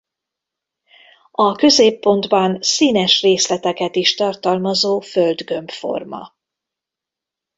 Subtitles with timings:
[1.31, 6.35] A középpontban színes részleteket is tartalmazó földgömb forma.